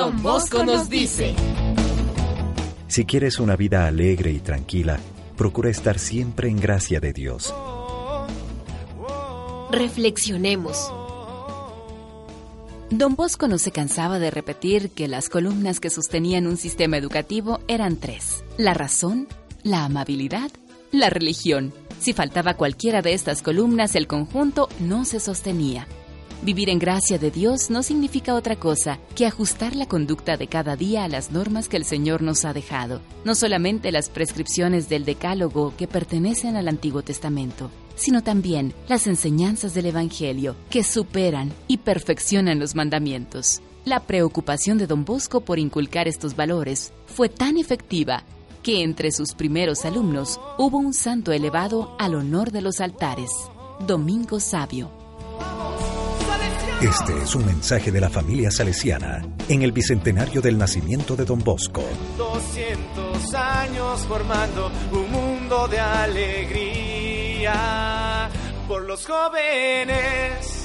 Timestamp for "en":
6.48-6.58, 26.70-26.78, 59.48-59.62